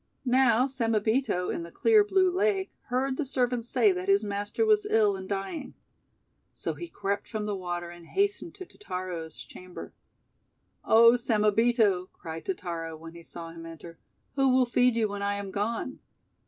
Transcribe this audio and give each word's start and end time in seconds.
Now 0.25 0.65
Samebito, 0.65 1.51
in 1.51 1.61
the 1.61 1.71
clear 1.71 2.03
blue 2.03 2.31
lake, 2.31 2.73
heard 2.85 3.17
the 3.17 3.23
servants 3.23 3.69
say 3.69 3.91
that 3.91 4.09
his 4.09 4.23
master 4.23 4.65
was 4.65 4.87
ill 4.87 5.15
and 5.15 5.29
dying. 5.29 5.75
So 6.53 6.73
he 6.73 6.87
crept 6.87 7.27
from 7.29 7.45
the 7.45 7.55
water 7.55 7.91
and 7.91 8.07
hastened 8.07 8.55
to 8.55 8.65
Totaro's 8.65 9.37
chamber. 9.43 9.93
:eOh, 10.83 11.19
Samebito," 11.19 12.09
cried 12.13 12.45
Totaro, 12.45 12.97
when 12.97 13.13
he 13.13 13.21
saw 13.21 13.51
him 13.51 13.67
enter, 13.67 13.99
"who 14.33 14.49
will 14.49 14.65
feed 14.65 14.95
you 14.95 15.07
when 15.07 15.21
I 15.21 15.35
am 15.35 15.51
gone?' 15.51 15.99